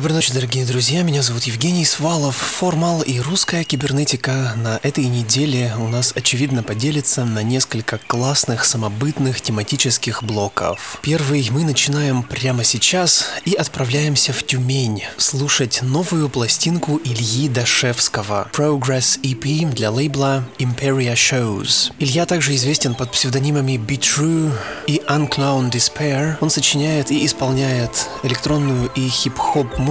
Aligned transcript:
Доброй 0.00 0.14
ночи, 0.14 0.32
дорогие 0.32 0.64
друзья. 0.64 1.02
Меня 1.02 1.20
зовут 1.20 1.42
Евгений 1.42 1.84
Свалов. 1.84 2.34
Формал 2.34 3.02
и 3.02 3.20
русская 3.20 3.64
кибернетика 3.64 4.54
на 4.56 4.80
этой 4.82 5.04
неделе 5.04 5.74
у 5.78 5.88
нас, 5.88 6.14
очевидно, 6.16 6.62
поделится 6.62 7.26
на 7.26 7.42
несколько 7.42 7.98
классных 8.06 8.64
самобытных 8.64 9.42
тематических 9.42 10.22
блоков. 10.22 10.98
Первый 11.02 11.46
мы 11.50 11.64
начинаем 11.64 12.22
прямо 12.22 12.64
сейчас 12.64 13.26
и 13.44 13.52
отправляемся 13.52 14.32
в 14.32 14.42
Тюмень 14.42 15.02
слушать 15.18 15.80
новую 15.82 16.30
пластинку 16.30 16.98
Ильи 17.04 17.50
Дашевского 17.50 18.48
Progress 18.54 19.20
EP 19.20 19.70
для 19.74 19.90
лейбла 19.90 20.48
Imperia 20.56 21.12
Shows. 21.12 21.92
Илья 21.98 22.24
также 22.24 22.54
известен 22.54 22.94
под 22.94 23.12
псевдонимами 23.12 23.72
Be 23.72 23.98
True 23.98 24.50
и 24.86 25.02
Unclown 25.10 25.70
Despair. 25.70 26.36
Он 26.40 26.48
сочиняет 26.48 27.10
и 27.10 27.26
исполняет 27.26 28.08
электронную 28.22 28.90
и 28.94 29.06
хип-хоп 29.06 29.76
музыку. 29.76 29.89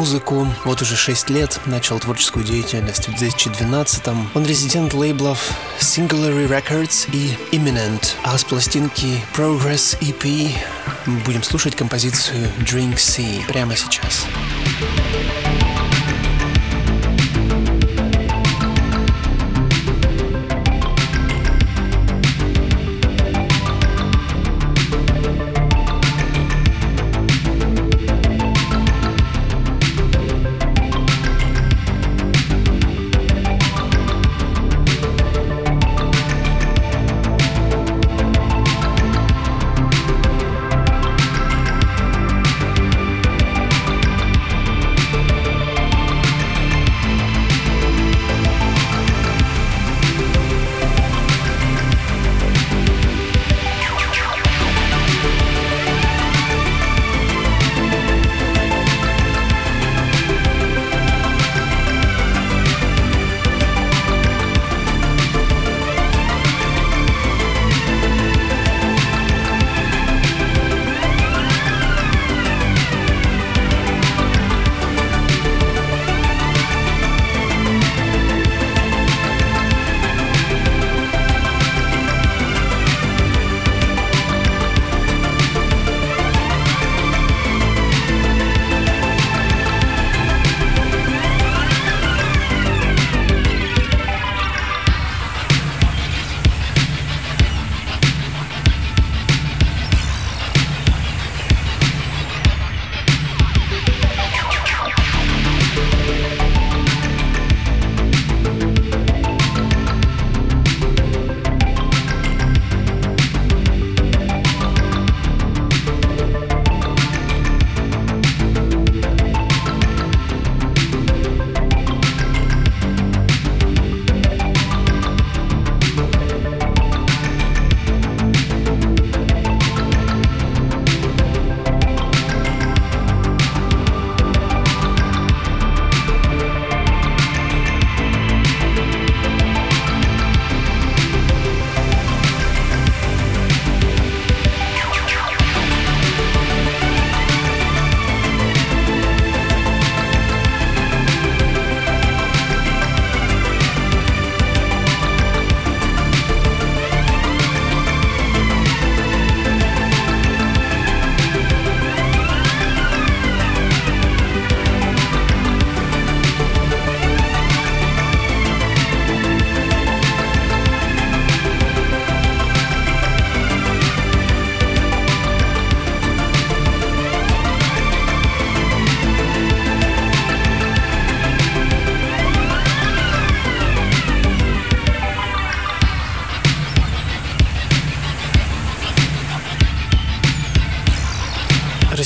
Вот 0.66 0.82
уже 0.82 0.96
6 0.96 1.30
лет 1.30 1.60
начал 1.66 2.00
творческую 2.00 2.46
деятельность 2.46 3.08
в 3.08 3.18
2012 3.18 4.08
-м. 4.08 4.28
Он 4.34 4.46
резидент 4.46 4.94
лейблов 4.94 5.52
Singularity 5.80 6.48
Records 6.48 7.10
и 7.12 7.38
Imminent. 7.52 8.16
А 8.24 8.38
с 8.38 8.44
пластинки 8.44 9.24
Progress 9.36 10.00
EP 10.00 10.56
будем 11.26 11.44
слушать 11.44 11.76
композицию 11.76 12.50
Drink 12.60 12.96
Sea 12.96 13.46
прямо 13.48 13.76
сейчас. 13.76 13.90
Сейчас. 13.90 15.49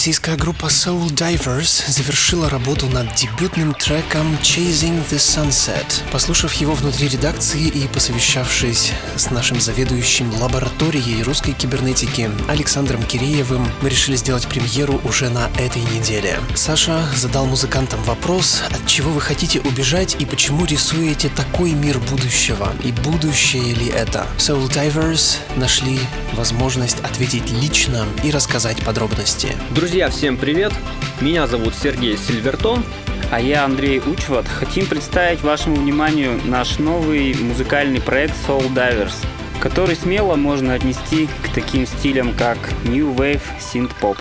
Российская 0.03 0.35
группа 0.35 0.65
Soul 0.65 1.07
Divers 1.11 1.89
завершила 1.89 2.49
работу 2.49 2.87
над 2.87 3.15
дебютным 3.15 3.73
треком 3.73 4.37
Chasing 4.41 5.01
the 5.09 5.15
Sunset. 5.15 5.85
Послушав 6.11 6.51
его 6.55 6.73
внутри 6.73 7.07
редакции 7.07 7.69
и 7.69 7.87
посовещавшись 7.87 8.91
с 9.15 9.31
нашим 9.31 9.61
заведующим 9.61 10.29
лабораторией 10.41 11.23
русской 11.23 11.53
кибернетики 11.53 12.29
Александром 12.49 13.01
Киреевым, 13.03 13.65
мы 13.81 13.87
решили 13.87 14.17
сделать 14.17 14.45
премьеру 14.45 14.99
уже 15.05 15.29
на 15.29 15.49
этой 15.57 15.81
неделе. 15.83 16.37
Саша 16.53 17.07
задал 17.15 17.45
музыкантам 17.45 18.03
вопрос, 18.03 18.61
от 18.71 18.85
чего 18.85 19.09
вы 19.09 19.21
хотите 19.21 19.61
убежать 19.61 20.17
и 20.19 20.25
почему 20.25 20.65
рисуете 20.65 21.29
такой 21.29 21.71
мир 21.71 21.99
будущего, 21.99 22.73
и 22.83 22.91
будущее 22.91 23.73
ли 23.73 23.87
это. 23.87 24.27
Soul 24.37 24.69
Divers 24.69 25.37
нашли 25.55 25.97
возможность 26.33 26.99
ответить 27.05 27.49
лично 27.51 28.05
и 28.21 28.31
рассказать 28.31 28.83
подробности. 28.83 29.55
Друзья, 29.69 29.92
Друзья, 29.93 30.09
всем 30.09 30.37
привет! 30.37 30.73
Меня 31.21 31.45
зовут 31.45 31.75
Сергей 31.75 32.17
Сильвертон, 32.17 32.83
а 33.31 33.39
я 33.39 33.63
Андрей 33.63 33.99
Учват. 33.99 34.47
Хотим 34.47 34.87
представить 34.87 35.43
вашему 35.43 35.75
вниманию 35.75 36.41
наш 36.45 36.79
новый 36.79 37.35
музыкальный 37.35 38.01
проект 38.01 38.33
Soul 38.47 38.73
Divers, 38.73 39.13
который 39.61 39.95
смело 39.95 40.35
можно 40.35 40.73
отнести 40.73 41.29
к 41.43 41.53
таким 41.53 41.85
стилям, 41.85 42.33
как 42.35 42.57
New 42.85 43.13
Wave, 43.13 43.43
Synth 43.59 43.91
Pop. 44.01 44.17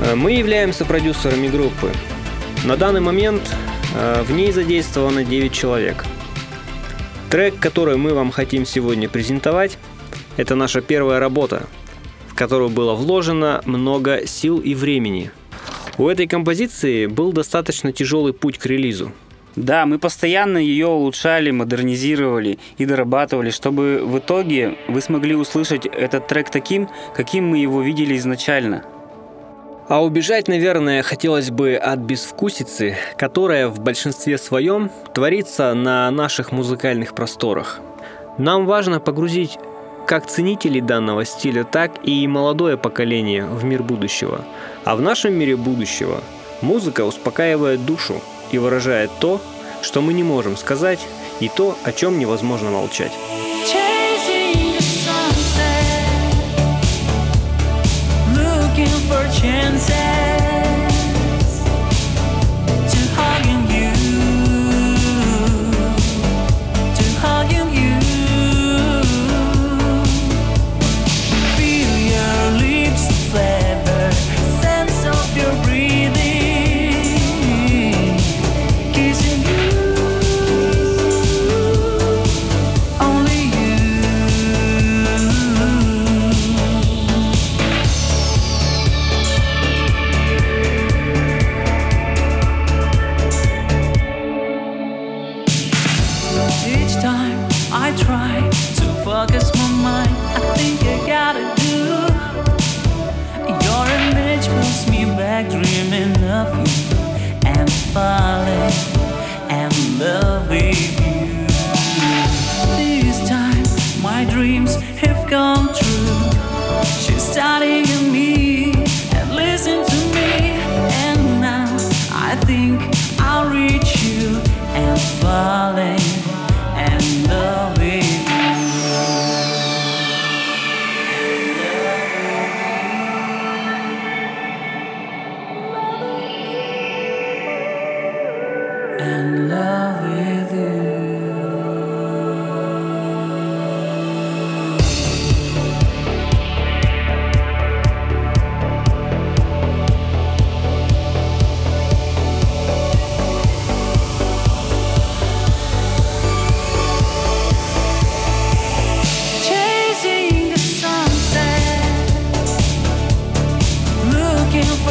Э, 0.00 0.16
мы 0.16 0.32
являемся 0.32 0.84
продюсерами 0.84 1.46
группы. 1.46 1.92
На 2.64 2.76
данный 2.76 3.00
момент 3.00 3.48
э, 3.94 4.24
в 4.26 4.32
ней 4.32 4.50
задействовано 4.50 5.22
9 5.22 5.52
человек. 5.52 6.04
Трек, 7.30 7.60
который 7.60 7.96
мы 7.96 8.12
вам 8.12 8.32
хотим 8.32 8.66
сегодня 8.66 9.08
презентовать, 9.08 9.78
это 10.36 10.56
наша 10.56 10.80
первая 10.80 11.20
работа, 11.20 11.68
которую 12.36 12.68
было 12.68 12.94
вложено 12.94 13.62
много 13.64 14.26
сил 14.26 14.58
и 14.58 14.74
времени. 14.74 15.32
У 15.98 16.08
этой 16.08 16.28
композиции 16.28 17.06
был 17.06 17.32
достаточно 17.32 17.90
тяжелый 17.90 18.32
путь 18.34 18.58
к 18.58 18.66
релизу. 18.66 19.12
Да, 19.56 19.86
мы 19.86 19.98
постоянно 19.98 20.58
ее 20.58 20.86
улучшали, 20.86 21.50
модернизировали 21.50 22.58
и 22.76 22.84
дорабатывали, 22.84 23.48
чтобы 23.50 24.02
в 24.04 24.18
итоге 24.18 24.76
вы 24.86 25.00
смогли 25.00 25.34
услышать 25.34 25.86
этот 25.86 26.28
трек 26.28 26.50
таким, 26.50 26.90
каким 27.14 27.48
мы 27.48 27.58
его 27.58 27.80
видели 27.80 28.16
изначально. 28.18 28.84
А 29.88 30.04
убежать, 30.04 30.48
наверное, 30.48 31.02
хотелось 31.02 31.50
бы 31.50 31.74
от 31.74 32.00
безвкусицы, 32.00 32.96
которая 33.16 33.68
в 33.68 33.80
большинстве 33.80 34.36
своем 34.36 34.90
творится 35.14 35.72
на 35.72 36.10
наших 36.10 36.52
музыкальных 36.52 37.14
просторах. 37.14 37.80
Нам 38.36 38.66
важно 38.66 39.00
погрузить 39.00 39.58
как 40.06 40.26
ценителей 40.26 40.80
данного 40.80 41.24
стиля, 41.24 41.64
так 41.64 41.92
и 42.04 42.26
молодое 42.28 42.76
поколение 42.76 43.44
в 43.44 43.64
мир 43.64 43.82
будущего. 43.82 44.44
А 44.84 44.96
в 44.96 45.00
нашем 45.00 45.34
мире 45.34 45.56
будущего 45.56 46.22
музыка 46.62 47.04
успокаивает 47.04 47.84
душу 47.84 48.20
и 48.52 48.58
выражает 48.58 49.10
то, 49.20 49.40
что 49.82 50.00
мы 50.00 50.12
не 50.14 50.22
можем 50.22 50.56
сказать, 50.56 51.00
и 51.40 51.48
то, 51.48 51.76
о 51.84 51.92
чем 51.92 52.18
невозможно 52.18 52.70
молчать. 52.70 53.12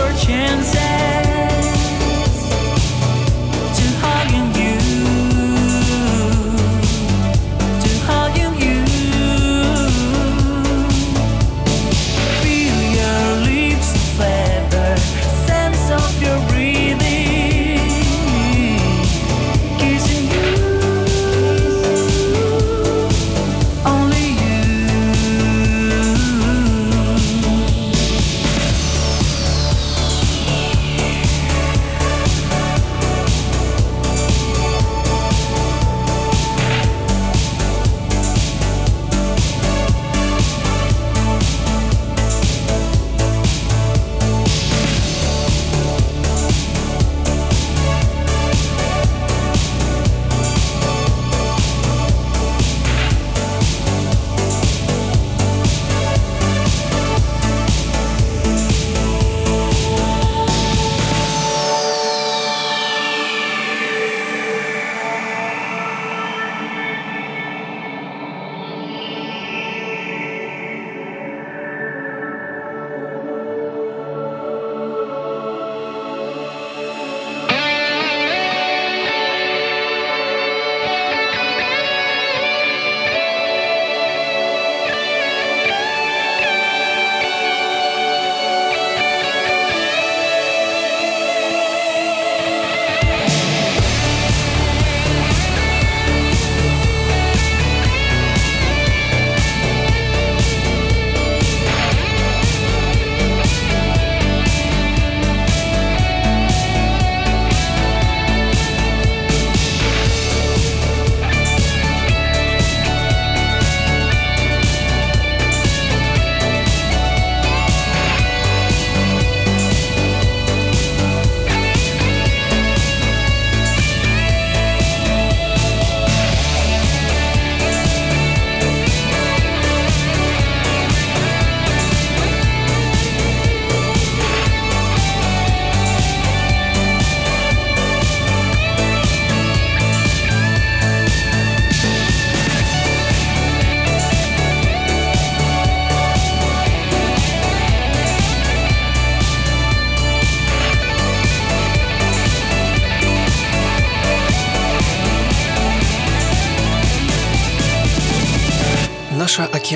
your 0.06 0.14
chances 0.18 1.05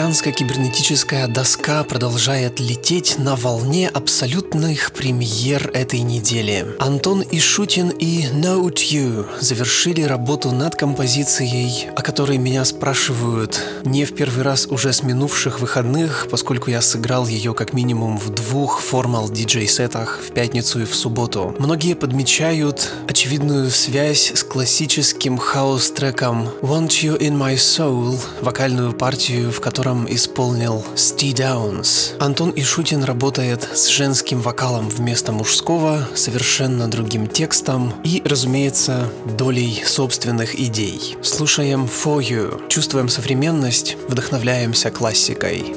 Наша 0.10 0.22
океанская 0.22 0.34
кибернетическая 0.34 1.28
доска 1.28 1.84
продолжает 1.84 2.60
лететь 2.60 3.20
на 3.20 3.36
волне 3.36 3.88
абсолютных 3.88 4.92
премьер 4.92 5.70
этой 5.72 6.00
недели. 6.00 6.66
Антон 6.80 7.24
Ишутин 7.30 7.89
и 7.89 8.25
Note 8.25 8.78
You 8.92 9.28
завершили 9.39 10.01
работу 10.01 10.50
над 10.50 10.75
композицией, 10.75 11.92
о 11.96 12.01
которой 12.01 12.39
меня 12.39 12.66
спрашивают 12.66 13.62
не 13.86 14.04
в 14.04 14.16
первый 14.16 14.44
раз 14.44 14.66
уже 14.66 14.94
с 14.94 15.04
минувших 15.04 15.60
выходных, 15.60 16.28
поскольку 16.32 16.72
я 16.72 16.82
сыграл 16.82 17.28
ее 17.28 17.54
как 17.54 17.74
минимум 17.74 18.18
в 18.18 18.32
двух 18.32 18.82
формал 18.82 19.30
диджей-сетах 19.30 20.22
в 20.28 20.34
пятницу 20.34 20.82
и 20.82 20.86
в 20.86 20.96
субботу. 20.96 21.54
Многие 21.60 21.94
подмечают 21.94 22.92
очевидную 23.08 23.70
связь 23.70 24.32
с 24.34 24.44
классическим 24.44 25.38
хаос-треком 25.38 26.50
Want 26.63 27.04
You 27.04 27.20
In 27.20 27.38
My 27.38 27.54
Soul, 27.54 28.20
вокальную 28.42 28.94
партию, 28.94 29.51
в 29.51 29.62
котором 29.62 29.99
исполнил 30.10 30.86
Сти 30.96 31.34
Даунс. 31.34 32.13
Антон 32.20 32.53
Ишутин 32.56 33.03
работает 33.03 33.68
с 33.74 33.88
женским 33.88 34.41
вокалом 34.41 34.89
вместо 34.89 35.32
мужского, 35.32 36.08
совершенно 36.15 36.89
другим 36.89 37.27
текстом 37.27 37.94
и, 38.03 38.22
разумеется, 38.25 39.10
долей 39.38 39.82
собственных 39.86 40.60
идей. 40.60 41.18
Слушаем 41.22 41.86
For 41.86 42.20
You, 42.20 42.68
чувствуем 42.70 43.10
современность, 43.10 43.98
вдохновляемся 44.08 44.91
классикой. 44.91 45.75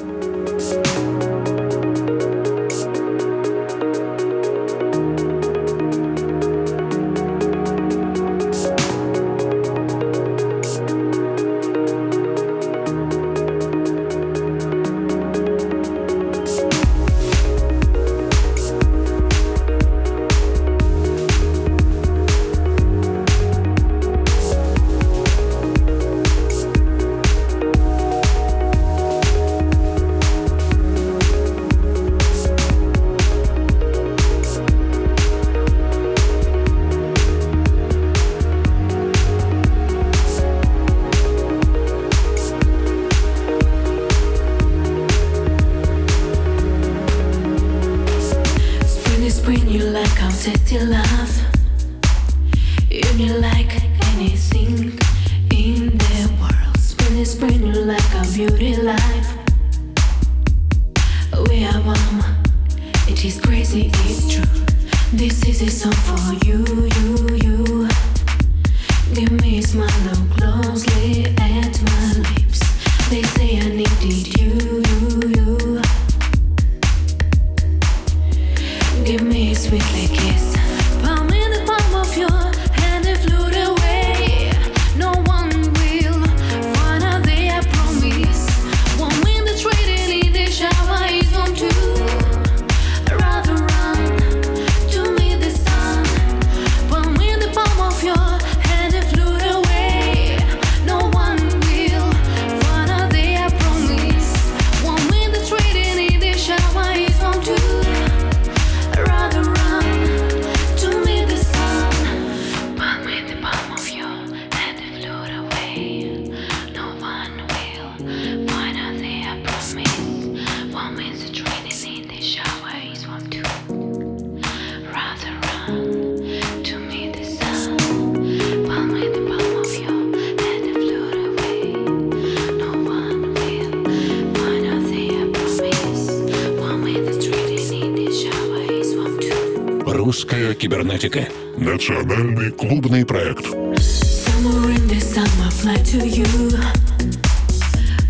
Русская 140.23 140.53
кибернетика. 140.53 141.27
Национальный 141.57 142.49
клубный 142.51 143.05
проект. 143.05 143.45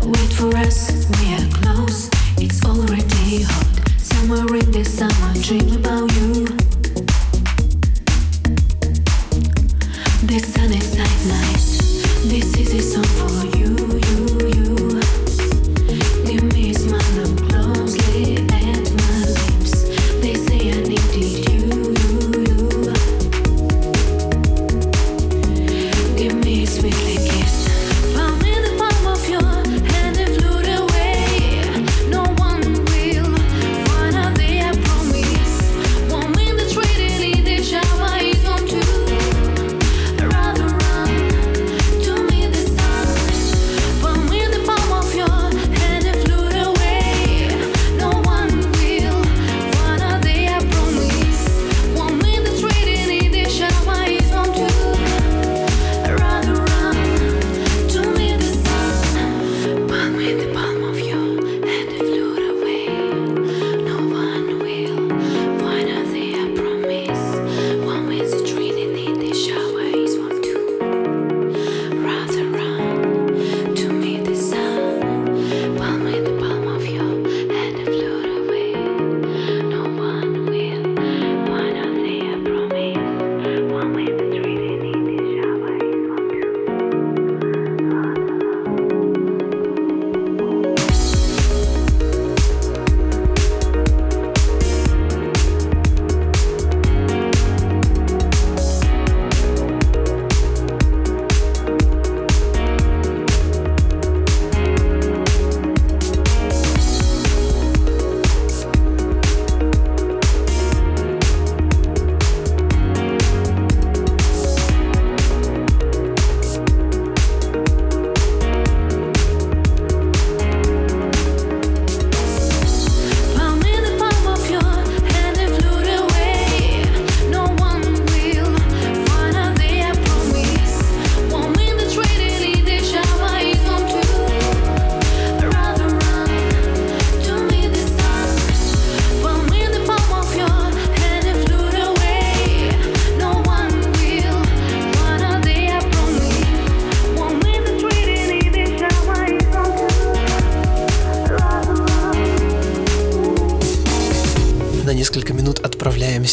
Wait 0.00 0.32
for 0.34 0.54
us, 0.54 1.08
we 1.10 1.34
are 1.34 1.48
close. 1.50 2.10
It's 2.38 2.64
already 2.64 3.42
hot. 3.42 3.66
Somewhere 3.98 4.60
in 4.60 4.70
the 4.70 4.84
summer, 4.84 5.34
dream 5.42 5.74
about 5.74 6.12
you. 6.12 6.53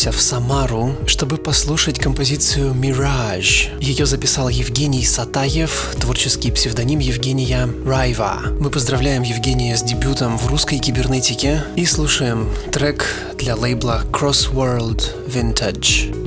Отправляемся 0.01 0.11
в 0.11 0.21
Самару, 0.21 0.95
чтобы 1.05 1.37
послушать 1.37 1.99
композицию 1.99 2.73
«Mirage». 2.73 3.79
Ее 3.79 4.05
записал 4.05 4.49
Евгений 4.49 5.05
Сатаев, 5.05 5.95
творческий 5.99 6.51
псевдоним 6.51 6.99
Евгения 6.99 7.69
Райва. 7.85 8.41
Мы 8.59 8.69
поздравляем 8.69 9.23
Евгения 9.23 9.77
с 9.77 9.83
дебютом 9.83 10.37
в 10.37 10.47
русской 10.47 10.79
кибернетике 10.79 11.63
и 11.75 11.85
слушаем 11.85 12.49
трек 12.71 13.05
для 13.37 13.55
лейбла 13.55 14.03
Crossworld 14.11 15.27
Vintage. 15.27 16.20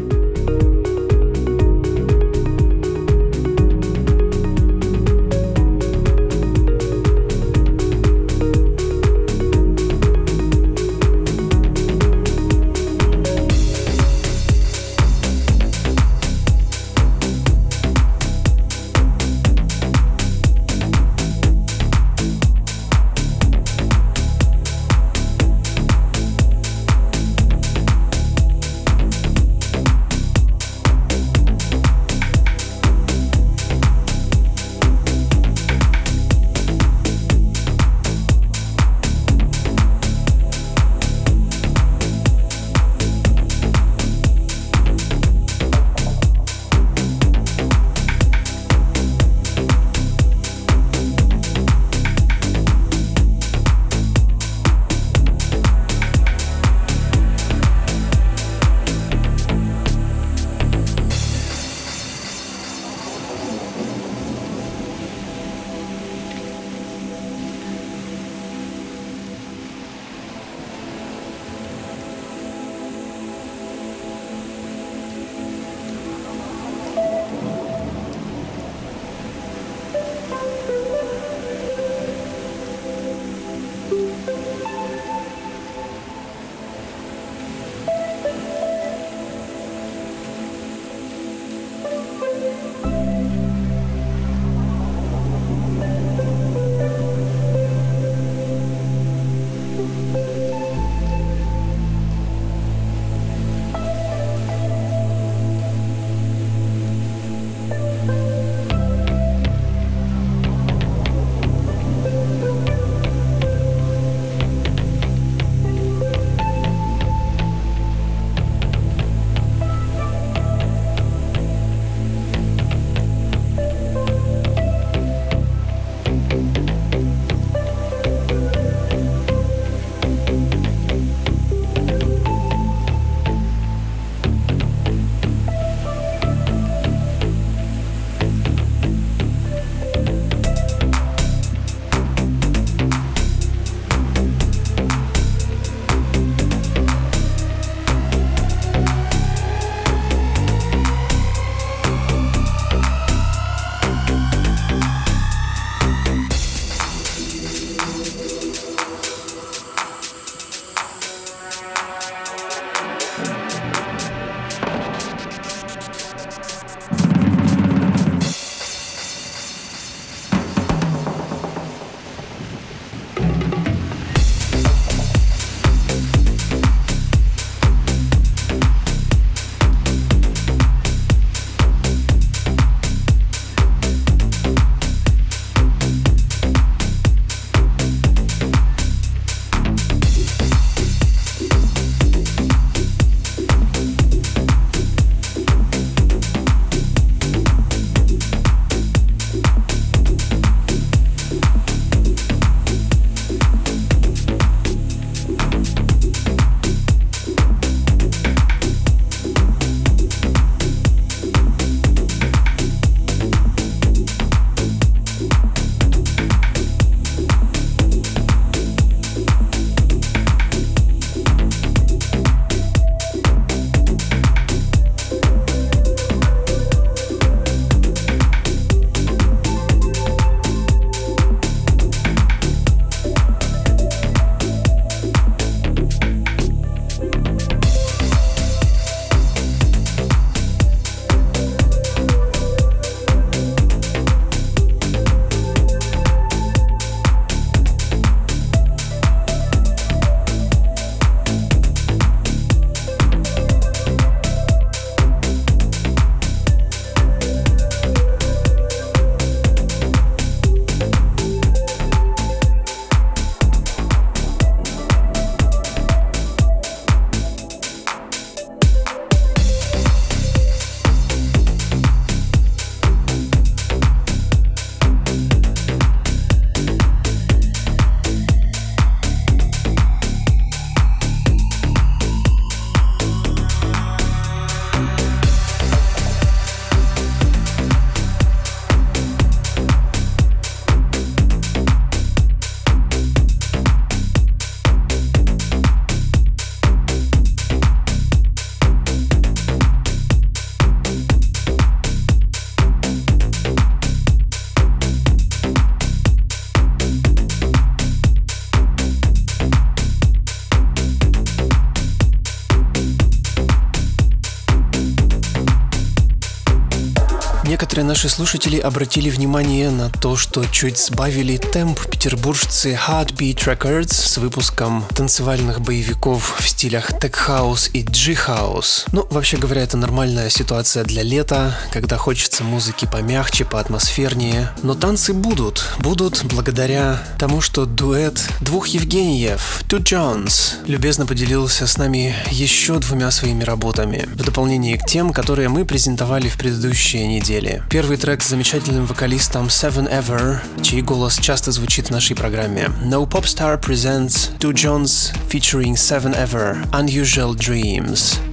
Наши 318.05 318.17
слушатели 318.17 318.59
обратили 318.59 319.09
внимание 319.09 319.71
на 319.71 319.89
то, 319.89 320.15
что 320.17 320.45
чуть 320.45 320.77
сбавили 320.79 321.39
темп 321.39 321.81
петербуржцы 321.91 322.79
Heartbeat 322.87 323.37
Records 323.37 323.95
с 323.95 324.19
выпуском 324.19 324.85
танцевальных 324.95 325.63
боевиков 325.63 326.39
в 326.39 326.47
стилях 326.47 326.91
Tech 326.91 327.15
House 327.27 327.71
и 327.73 327.83
G-House. 327.83 328.87
Ну, 328.93 329.07
вообще 329.11 329.39
говоря, 329.39 329.63
это 329.63 329.79
нормальная 329.79 330.29
ситуация 330.29 330.85
для 330.85 331.03
лета, 331.03 331.57
когда 331.73 331.97
хочется 331.97 332.45
музыки 332.45 332.87
помягче, 332.91 333.47
поатмосфернее. 333.47 334.51
Но 334.63 334.75
танцы 334.75 335.15
будут. 335.15 335.65
Будут 335.79 336.25
благодаря 336.25 337.03
тому, 337.19 337.41
что 337.41 337.65
дуэт 337.65 338.21
двух 338.41 338.67
Евгениев, 338.67 339.63
Two 339.67 339.83
Jones, 339.83 340.57
любезно 340.67 341.07
поделился 341.07 341.67
с 341.67 341.79
нами 341.79 342.15
еще 342.31 342.79
двумя 342.81 343.11
своими 343.11 343.45
работами, 343.45 344.07
в 344.13 344.17
дополнение 344.17 344.77
к 344.77 344.85
тем, 344.85 345.15
которые 345.15 345.49
мы 345.49 345.65
презентовали 345.65 346.29
в 346.29 346.37
предыдущие 346.37 347.07
недели. 347.07 347.63
Первый 347.71 347.94
трек 347.94 348.24
с 348.24 348.30
замечательным 348.30 348.88
вокалистом 348.88 349.46
Seven 349.46 349.88
Ever, 349.92 350.40
чей 350.64 350.82
голос 350.82 351.18
часто 351.20 351.52
звучит 351.52 351.90
в 351.90 351.92
нашей 351.92 352.16
программе. 352.16 352.72
No 352.84 353.08
Pop 353.08 353.26
Star 353.26 353.62
presents 353.62 354.36
Two 354.40 354.54
Jones 354.54 355.14
featuring 355.30 355.74
Seven 355.76 356.16
Ever, 356.16 356.68
Unusual 356.72 357.36
Dreams. 357.36 358.33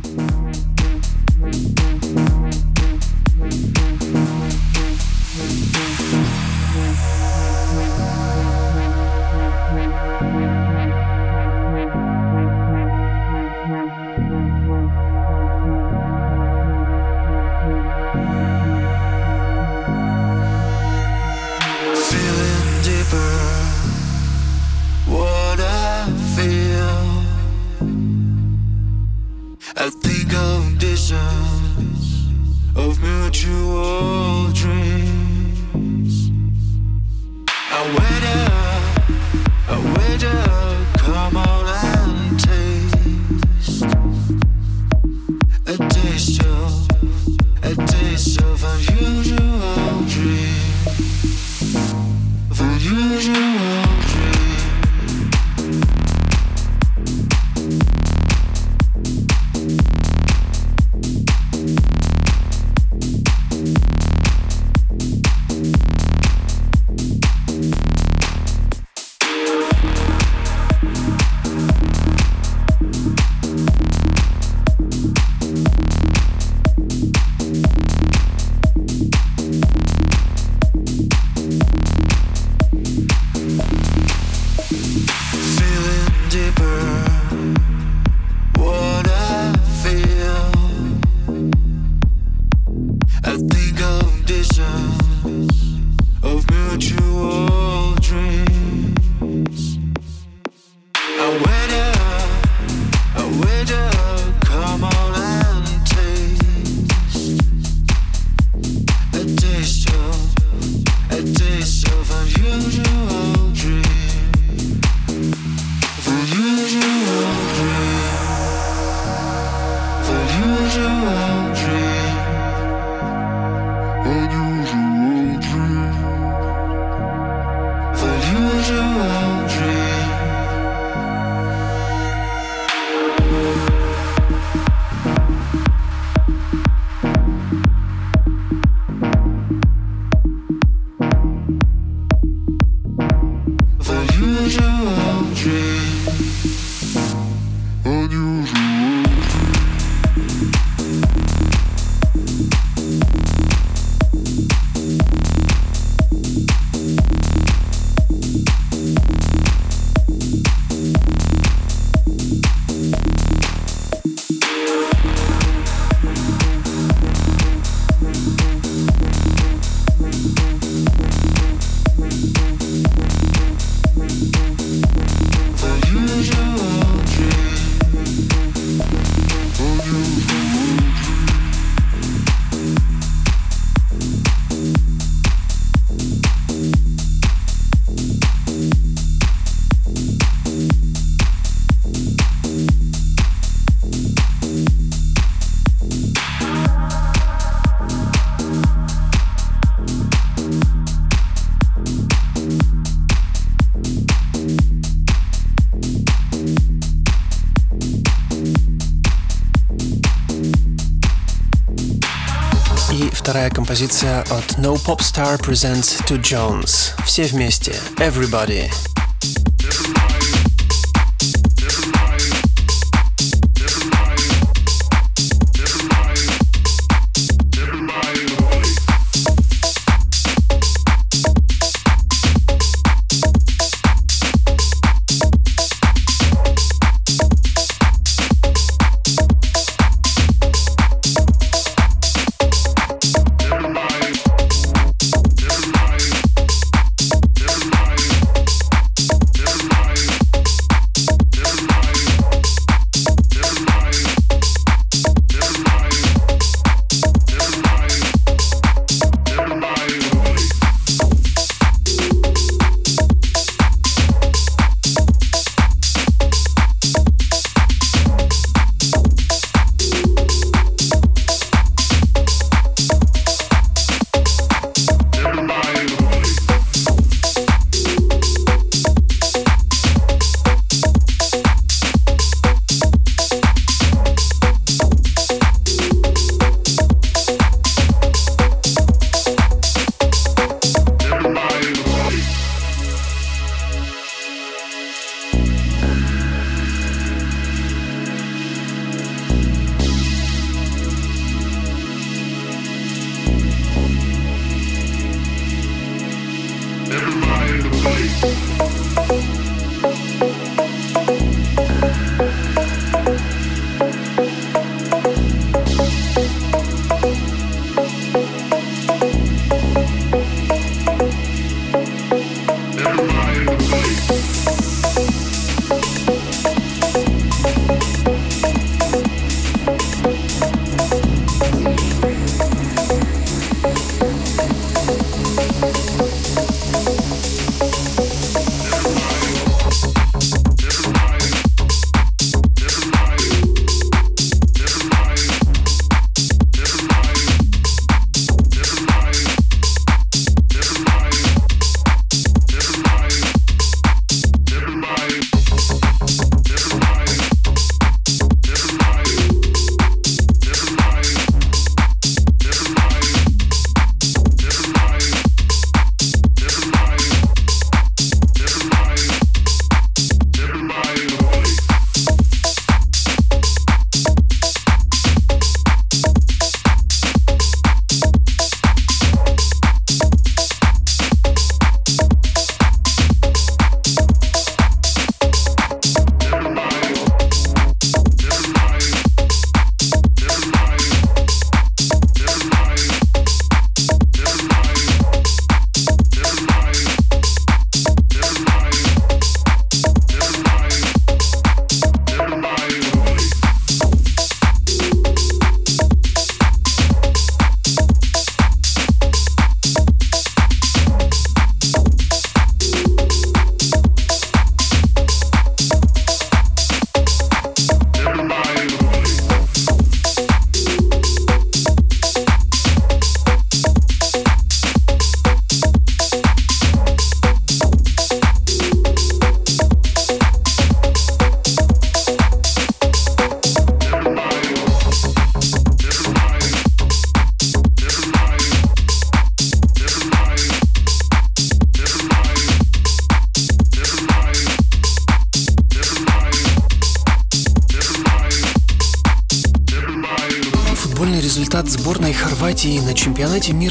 композиция 213.71 214.21
от 214.21 214.59
No 214.59 214.77
Pop 214.77 215.01
Star 215.01 215.39
Presents 215.39 216.03
to 216.07 216.21
Jones. 216.21 217.05
Все 217.05 217.25
вместе. 217.25 217.73
Everybody. 217.97 218.90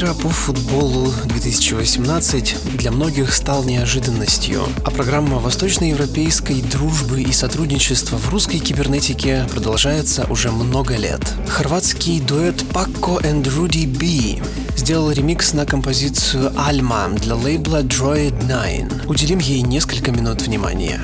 Мира 0.01 0.13
по 0.13 0.29
футболу 0.29 1.11
2018 1.25 2.77
для 2.77 2.91
многих 2.91 3.33
стал 3.33 3.63
неожиданностью, 3.63 4.63
а 4.83 4.89
программа 4.89 5.37
восточноевропейской 5.37 6.61
дружбы 6.61 7.21
и 7.21 7.31
сотрудничества 7.31 8.17
в 8.17 8.29
русской 8.29 8.57
кибернетике 8.57 9.45
продолжается 9.51 10.25
уже 10.29 10.49
много 10.51 10.95
лет. 10.95 11.21
Хорватский 11.47 12.19
дуэт 12.19 12.63
Paco 12.73 13.21
and 13.21 13.43
Rudy 13.43 13.85
B 13.85 14.43
сделал 14.75 15.11
ремикс 15.11 15.53
на 15.53 15.65
композицию 15.65 16.51
«Альма» 16.57 17.09
для 17.09 17.35
лейбла 17.35 17.83
Droid 17.83 18.47
9. 18.47 19.07
Уделим 19.07 19.39
ей 19.39 19.61
несколько 19.61 20.11
минут 20.11 20.41
внимания. 20.41 20.99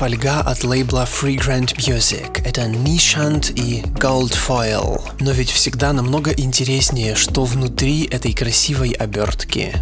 Фольга» 0.00 0.40
от 0.40 0.64
лейбла 0.64 1.06
Fragrant 1.06 1.76
Music. 1.76 2.40
Это 2.42 2.62
Nishant 2.62 3.52
и 3.52 3.82
Gold 3.82 4.32
Foil. 4.32 4.98
Но 5.20 5.30
ведь 5.32 5.50
всегда 5.50 5.92
намного 5.92 6.30
интереснее, 6.30 7.14
что 7.14 7.44
внутри 7.44 8.06
этой 8.06 8.32
красивой 8.32 8.92
обертки. 8.92 9.74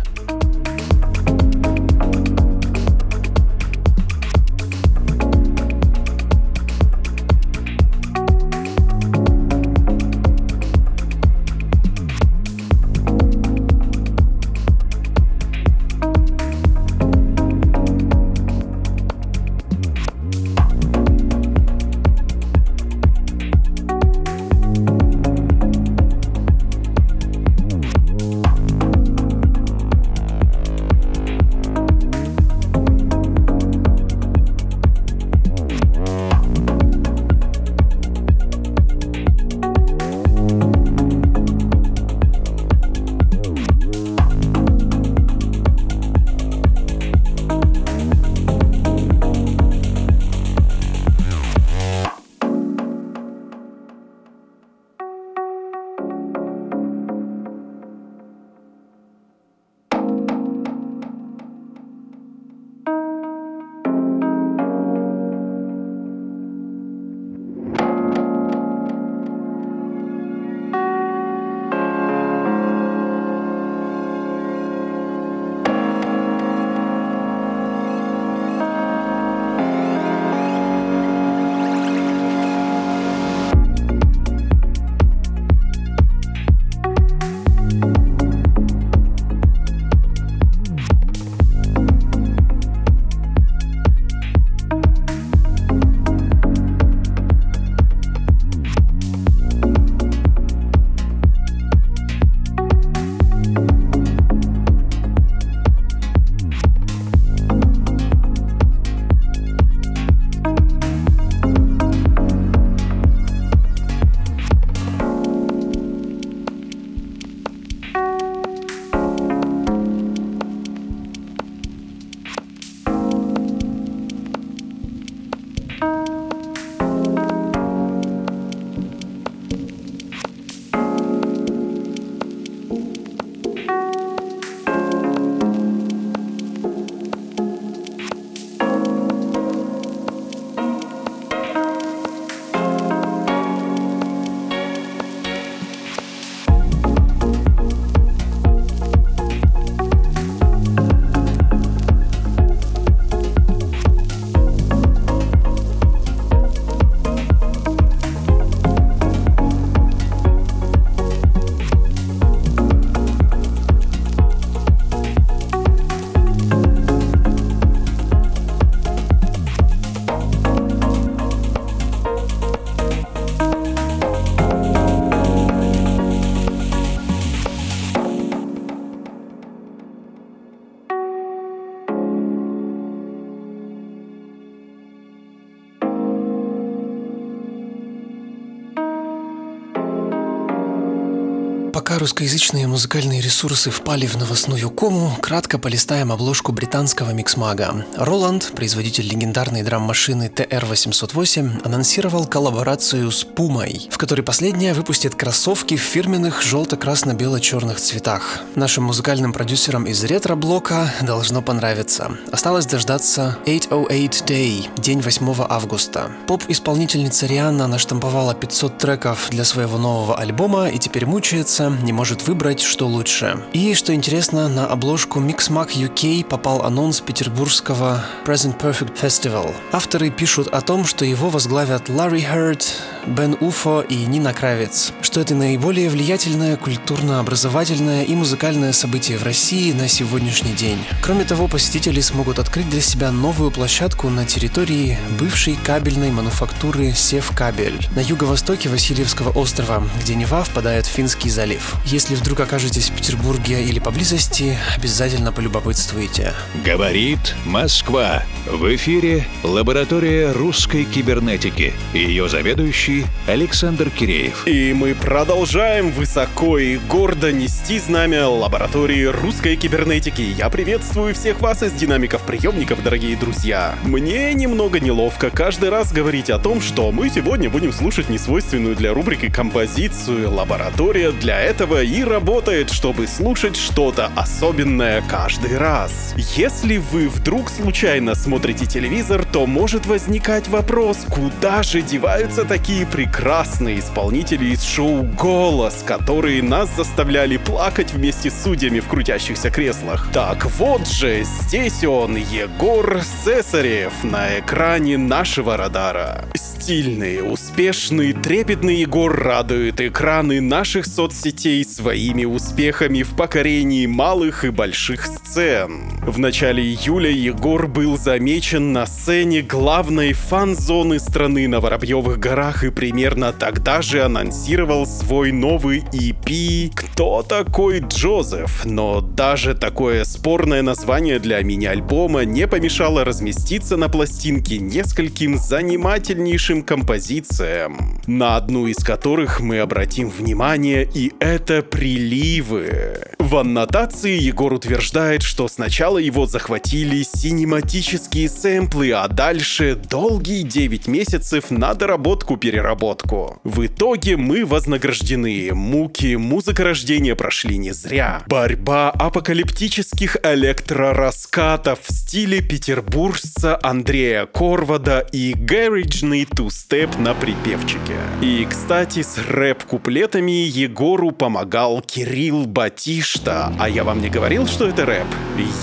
с 192.09 192.12
русскоязычные 192.18 192.66
музыкальные 192.66 193.20
ресурсы 193.20 193.70
впали 193.70 194.04
в 194.06 194.16
новостную 194.16 194.70
кому, 194.70 195.12
кратко 195.22 195.56
полистаем 195.56 196.10
обложку 196.10 196.50
британского 196.50 197.12
миксмага. 197.12 197.86
Роланд, 197.96 198.50
производитель 198.56 199.06
легендарной 199.06 199.62
драм-машины 199.62 200.28
TR-808, 200.34 201.64
анонсировал 201.64 202.26
коллаборацию 202.26 203.08
с 203.12 203.22
Пумой, 203.22 203.88
в 203.92 203.98
которой 203.98 204.22
последняя 204.22 204.74
выпустит 204.74 205.14
кроссовки 205.14 205.76
в 205.76 205.80
фирменных 205.80 206.42
желто-красно-бело-черных 206.42 207.78
цветах. 207.78 208.40
Нашим 208.56 208.82
музыкальным 208.82 209.32
продюсерам 209.32 209.84
из 209.84 210.02
ретро-блока 210.02 210.92
должно 211.02 211.40
понравиться. 211.40 212.10
Осталось 212.32 212.66
дождаться 212.66 213.38
808 213.46 214.26
Day, 214.26 214.80
день 214.80 215.02
8 215.02 215.46
августа. 215.48 216.10
Поп-исполнительница 216.26 217.26
Рианна 217.26 217.68
наштамповала 217.68 218.34
500 218.34 218.76
треков 218.76 219.28
для 219.30 219.44
своего 219.44 219.78
нового 219.78 220.18
альбома 220.18 220.68
и 220.68 220.78
теперь 220.78 221.06
мучается, 221.06 221.70
не 221.82 221.92
может 221.92 222.07
выбрать, 222.26 222.61
что 222.61 222.86
лучше. 222.86 223.42
И, 223.52 223.74
что 223.74 223.94
интересно, 223.94 224.48
на 224.48 224.66
обложку 224.66 225.20
Mixmag 225.20 225.70
UK 225.74 226.24
попал 226.24 226.62
анонс 226.62 227.00
петербургского 227.00 228.04
Present 228.24 228.59
Perfect 228.59 229.00
Festival. 229.00 229.54
Авторы 229.72 230.11
пишут 230.11 230.48
о 230.48 230.61
том, 230.61 230.84
что 230.84 231.04
его 231.04 231.28
возглавят 231.30 231.88
Ларри 231.88 232.20
Херд, 232.20 232.64
Бен 233.06 233.36
Уфо 233.40 233.80
и 233.80 233.96
Нина 234.06 234.34
Кравец, 234.34 234.92
что 235.00 235.20
это 235.20 235.34
наиболее 235.34 235.88
влиятельное 235.88 236.56
культурно-образовательное 236.56 238.04
и 238.04 238.14
музыкальное 238.14 238.72
событие 238.72 239.18
в 239.18 239.22
России 239.22 239.72
на 239.72 239.88
сегодняшний 239.88 240.52
день. 240.52 240.78
Кроме 241.02 241.24
того, 241.24 241.48
посетители 241.48 242.00
смогут 242.00 242.38
открыть 242.38 242.68
для 242.68 242.80
себя 242.80 243.11
новую 243.11 243.50
площадку 243.50 244.09
на 244.11 244.24
территории 244.24 244.98
бывшей 245.18 245.56
кабельной 245.56 246.11
мануфактуры 246.11 246.92
Севкабель 246.92 247.88
на 247.94 248.00
юго-востоке 248.00 248.68
Васильевского 248.68 249.30
острова, 249.30 249.82
где 250.02 250.14
Нева 250.14 250.44
впадает 250.44 250.86
в 250.86 250.90
Финский 250.90 251.30
залив. 251.30 251.74
Если 251.99 252.14
вдруг 252.14 252.38
окажетесь 252.38 252.90
в 252.90 252.94
Петербурге 252.94 253.64
или 253.64 253.80
поблизости, 253.80 254.57
обязательно 254.76 255.32
полюбопытствуйте. 255.32 256.32
Говорит 256.64 257.34
Москва. 257.44 258.22
В 258.46 258.72
эфире 258.76 259.26
лаборатория 259.42 260.30
русской 260.30 260.84
кибернетики. 260.84 261.74
Ее 261.92 262.28
заведующий 262.28 263.05
Александр 263.26 263.90
Киреев. 263.90 264.46
И 264.46 264.72
мы 264.74 264.94
продолжаем 264.94 265.90
высоко 265.90 266.59
и 266.59 266.76
гордо 266.76 267.32
нести 267.32 267.80
знамя 267.80 268.28
лаборатории 268.28 269.03
русской 269.07 269.57
кибернетики. 269.57 270.22
Я 270.22 270.51
приветствую 270.51 271.16
всех 271.16 271.40
вас 271.40 271.64
из 271.64 271.72
динамиков 271.72 272.22
приемников, 272.22 272.80
дорогие 272.84 273.16
друзья. 273.16 273.74
Мне 273.82 274.32
немного 274.34 274.78
неловко 274.78 275.30
каждый 275.30 275.70
раз 275.70 275.92
говорить 275.92 276.30
о 276.30 276.38
том, 276.38 276.61
что 276.61 276.92
мы 276.92 277.11
сегодня 277.11 277.51
будем 277.51 277.72
слушать 277.72 278.09
несвойственную 278.09 278.76
для 278.76 278.94
рубрики 278.94 279.28
композицию. 279.28 280.32
Лаборатория 280.32 281.11
для 281.11 281.40
этого 281.40 281.88
и 281.89 282.05
работает, 282.05 282.70
чтобы 282.70 283.07
слушать 283.07 283.57
что-то 283.57 284.11
особенное 284.14 285.01
каждый 285.03 285.57
раз. 285.57 286.14
Если 286.36 286.76
вы 286.76 287.09
вдруг 287.09 287.49
случайно 287.49 288.14
смотрите 288.14 288.66
телевизор, 288.66 289.24
то 289.24 289.47
может 289.47 289.86
возникать 289.86 290.49
вопрос, 290.49 290.99
куда 291.11 291.62
же 291.62 291.80
деваются 291.80 292.45
такие 292.45 292.86
прекрасные 292.86 293.78
исполнители 293.78 294.47
из 294.53 294.62
шоу 294.62 295.03
«Голос», 295.03 295.82
которые 295.86 296.43
нас 296.43 296.68
заставляли 296.76 297.39
плакать 297.39 297.93
вместе 297.93 298.30
с 298.30 298.43
судьями 298.43 298.80
в 298.80 298.89
крутящихся 298.89 299.51
креслах. 299.51 300.09
Так 300.12 300.45
вот 300.59 300.86
же, 300.86 301.24
здесь 301.24 301.84
он, 301.84 302.16
Егор 302.16 303.01
Цесарев, 303.24 303.93
на 304.03 304.41
экране 304.41 304.99
нашего 304.99 305.57
радара. 305.57 306.24
Стильный, 306.68 307.22
успешный, 307.22 308.12
трепетный 308.12 308.80
Егор 308.80 309.10
радует 309.10 309.80
экраны 309.80 310.42
наших 310.42 310.84
соцсетей 310.84 311.64
своими 311.64 312.26
успехами 312.26 313.02
в 313.04 313.16
покорении 313.16 313.86
малых 313.86 314.44
и 314.44 314.50
больших 314.50 315.06
сцен. 315.06 315.98
В 316.02 316.18
начале 316.18 316.62
июля 316.62 317.10
Егор 317.10 317.68
был 317.68 317.96
замечен 317.96 318.74
на 318.74 318.84
сцене 318.84 319.40
главной 319.40 320.12
фан-зоны 320.12 320.98
страны 320.98 321.48
на 321.48 321.60
Воробьевых 321.60 322.18
горах 322.18 322.64
и 322.64 322.70
примерно 322.70 323.32
тогда 323.32 323.80
же 323.80 324.02
анонсировал 324.02 324.84
свой 324.84 325.32
новый 325.32 325.84
EP 325.94 326.70
«Кто 326.74 327.22
такой 327.22 327.80
Джозеф?». 327.80 328.66
Но 328.66 329.00
даже 329.00 329.54
такое 329.54 330.04
спорное 330.04 330.60
название 330.60 331.18
для 331.18 331.40
мини-альбома 331.40 332.26
не 332.26 332.46
помешало 332.46 333.06
разместиться 333.06 333.78
на 333.78 333.88
пластинке 333.88 334.58
нескольким 334.58 335.38
занимательнейшим 335.38 336.57
композициям, 336.62 338.00
на 338.06 338.36
одну 338.36 338.66
из 338.66 338.78
которых 338.78 339.40
мы 339.40 339.61
обратим 339.61 340.11
внимание, 340.11 340.88
и 340.94 341.12
это 341.20 341.62
«Приливы». 341.62 342.98
В 343.18 343.36
аннотации 343.36 344.18
Егор 344.18 344.54
утверждает, 344.54 345.22
что 345.22 345.48
сначала 345.48 345.98
его 345.98 346.24
захватили 346.24 347.02
синематические 347.02 348.28
сэмплы, 348.28 348.92
а 348.92 349.06
дальше 349.06 349.74
долгие 349.74 350.42
9 350.42 350.86
месяцев 350.86 351.50
на 351.50 351.74
доработку-переработку. 351.74 353.38
В 353.44 353.66
итоге 353.66 354.16
мы 354.16 354.46
вознаграждены. 354.46 355.50
Муки 355.52 356.16
музыкорождения 356.16 357.14
прошли 357.14 357.59
не 357.59 357.72
зря. 357.72 358.22
Борьба 358.26 358.90
апокалиптических 358.90 360.16
электрораскатов 360.22 361.80
в 361.82 361.92
стиле 361.92 362.40
петербуржца 362.40 363.59
Андрея 363.62 364.24
Корвада 364.24 365.06
и 365.12 365.34
гаражный 365.34 366.24
ту-степ 366.39 366.99
на 366.99 367.14
припевчике. 367.14 367.97
И, 368.22 368.47
кстати, 368.49 369.03
с 369.03 369.18
рэп-куплетами 369.18 370.30
Егору 370.30 371.11
помогал 371.11 371.80
Кирилл 371.80 372.47
Батишта. 372.47 373.53
А 373.59 373.68
я 373.68 373.82
вам 373.82 374.01
не 374.01 374.09
говорил, 374.09 374.47
что 374.47 374.68
это 374.68 374.86
рэп? 374.86 375.09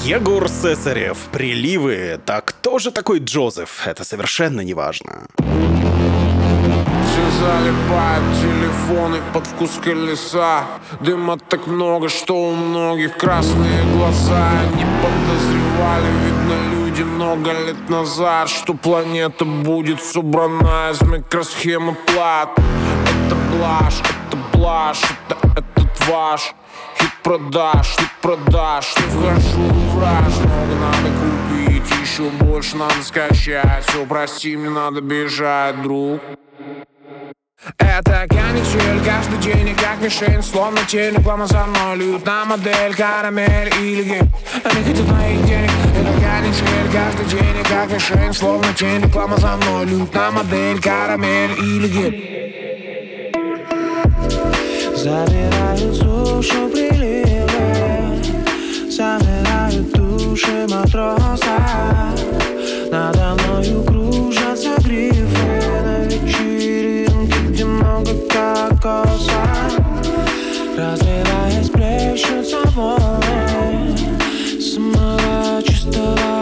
Егор 0.03 0.49
Цесарев, 0.49 1.17
приливы. 1.32 2.19
Так 2.26 2.43
кто 2.43 2.78
же 2.78 2.91
такой 2.91 3.19
Джозеф? 3.19 3.88
Это 3.88 4.03
совершенно 4.03 4.59
не 4.59 4.73
важно. 4.73 5.28
Все 5.38 7.26
залипают 7.39 8.26
телефоны 8.41 9.19
под 9.34 9.47
вкус 9.47 9.80
колеса 9.82 10.65
Дыма 10.99 11.38
так 11.38 11.67
много, 11.67 12.09
что 12.09 12.49
у 12.49 12.53
многих 12.53 13.15
красные 13.15 13.84
глаза 13.93 14.51
Не 14.76 14.86
подозревали, 15.76 16.07
видно, 16.23 16.71
люди 16.71 17.03
много 17.03 17.51
лет 17.51 17.89
назад 17.89 18.49
Что 18.49 18.73
планета 18.73 19.45
будет 19.45 20.01
собрана 20.01 20.91
из 20.91 21.01
микросхемы 21.01 21.95
плат. 22.07 22.49
Это 22.57 23.36
блажь, 23.51 24.01
это 24.01 24.38
блажь, 24.53 25.01
это 25.03 25.47
этот 25.59 26.07
ваш 26.07 26.53
Хит 26.99 27.11
продаж, 27.23 27.88
хит 27.97 28.11
продаж. 28.21 28.95
Не 28.97 29.03
вхожу 29.03 29.61
в 29.61 30.01
раж, 30.01 30.34
много 30.38 30.76
надо 30.80 31.09
купить 31.19 31.91
Еще 32.01 32.30
больше 32.30 32.78
надо 32.78 33.01
скачать. 33.01 33.86
Все, 33.88 34.05
прости, 34.05 34.55
мне 34.55 34.69
надо 34.69 35.01
бежать, 35.01 35.82
друг 35.82 36.21
это 37.77 38.27
канитель 38.29 39.03
каждый 39.03 39.37
день 39.39 39.69
и 39.69 39.73
как 39.73 40.01
мишень 40.01 40.41
Словно 40.43 40.79
тень 40.87 41.15
реклама 41.15 41.47
за 41.47 41.65
мной 41.65 41.97
Льют 41.97 42.25
на 42.25 42.45
модель, 42.45 42.95
карамель 42.95 43.73
или 43.81 44.03
гель. 44.03 44.29
Они 44.63 44.83
хотят 44.83 45.07
моих 45.09 45.45
денег. 45.45 45.71
Это 45.99 46.21
канитель 46.21 46.91
каждый 46.91 47.25
день 47.25 47.59
и 47.59 47.63
как 47.63 47.91
мишень 47.91 48.33
Словно 48.33 48.73
тень 48.73 49.01
реклама 49.01 49.37
за 49.37 49.55
мной 49.57 49.85
Льют 49.85 50.13
на 50.13 50.31
модель, 50.31 50.81
карамель 50.81 51.51
или 51.59 51.87
гель. 51.87 52.35
Забирают 54.95 55.95
сушу 55.95 56.69
приливы 56.69 58.23
Замирают 58.89 59.91
души 59.91 60.65
матроса 60.69 61.59
Надо 62.91 63.35
мною 63.35 63.83
кружатся 63.83 64.75
грифы 64.83 65.61
На 65.83 66.05
вечеринке, 66.05 66.54
где 68.05 68.13
много 68.13 68.27
кокоса 68.29 69.31
Разливаясь, 70.77 71.69
плещутся 71.69 72.57
волны 72.75 73.97
Самого 74.59 75.63
чистого 75.63 76.34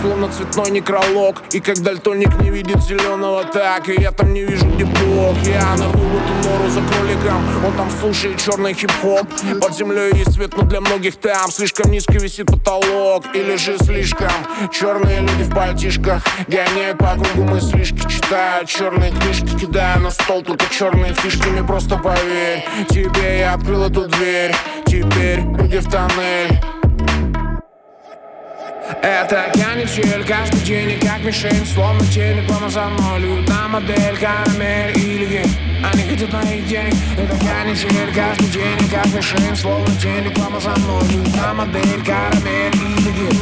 Словно 0.00 0.28
цветной 0.28 0.70
некролог. 0.70 1.42
И 1.52 1.60
как 1.60 1.78
дальтоник 1.80 2.40
не 2.40 2.50
видит 2.50 2.82
зеленого 2.82 3.44
Так 3.44 3.88
и 3.88 4.00
я 4.00 4.12
там 4.12 4.32
не 4.32 4.44
вижу, 4.44 4.66
где 4.66 4.84
Бог 4.84 5.36
Я 5.44 5.74
нырну 5.76 6.08
в 6.08 6.16
эту 6.16 6.48
нору 6.48 6.70
за 6.70 6.80
кроликом 6.80 7.66
Он 7.66 7.72
там 7.74 7.90
слушает 8.00 8.38
черный 8.38 8.72
хип-хоп. 8.72 9.26
Под 9.60 9.74
землей 9.74 10.12
есть 10.14 10.32
свет, 10.32 10.56
но 10.56 10.62
для 10.62 10.80
многих 10.80 11.16
там 11.16 11.50
Слишком 11.50 11.90
низко 11.90 12.14
висит 12.14 12.46
потолок. 12.46 13.24
Или 13.34 13.56
же 13.56 13.76
слишком. 13.78 14.30
Черные 14.72 15.20
люди 15.20 15.42
в 15.42 15.54
пальтишках 15.54 16.24
Гоняют 16.48 16.98
по 16.98 17.14
кругу 17.14 17.50
мыслишки 17.50 18.00
Читают 18.08 18.68
черные 18.68 19.10
книжки 19.10 19.58
Кидая 19.58 19.98
на 19.98 20.10
стол 20.10 20.42
только 20.42 20.64
черные 20.70 21.12
фишки. 21.12 21.46
Мне 21.48 21.62
просто 21.62 21.98
поверь 21.98 22.64
Тебе 22.88 23.40
я 23.40 23.54
открыл 23.54 23.84
эту 23.84 24.08
дверь. 24.08 24.54
Теперь 24.86 25.40
руки 25.40 25.78
в 25.78 25.90
тоннель 25.90 26.79
это 29.02 29.52
канитель 29.54 30.24
каждый 30.26 30.60
день 30.60 30.90
и 30.92 30.96
как 30.96 31.22
мишень 31.22 31.66
Словно 31.66 32.00
за 32.68 32.84
мной 32.84 33.20
Льют 33.20 33.48
на 33.48 33.68
модель, 33.68 34.16
карамель 34.18 34.96
или 34.98 35.26
гель 35.26 35.50
Они 35.84 36.02
хотят 36.02 36.32
моих 36.32 36.66
денег. 36.66 36.94
Это 37.18 37.36
канитель 37.44 38.14
каждый 38.14 38.48
день 38.48 38.78
и 38.80 38.88
как 38.88 39.06
мишень 39.06 39.56
Словно 39.56 39.86
за 40.60 40.70
мной 40.80 41.02
Льют 41.08 41.36
на 41.36 41.54
модель, 41.54 42.04
карамель 42.04 42.74
или 42.74 43.10
гель 43.12 43.40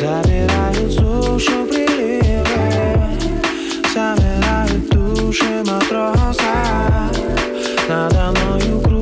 Забирают 0.00 0.92
сушу 0.92 1.66
приливы 1.66 2.44
Замирают 3.94 4.88
души 4.90 5.62
матроса. 5.64 7.10
Надо 7.88 8.32
мною 8.32 8.80
кружатся 8.80 8.93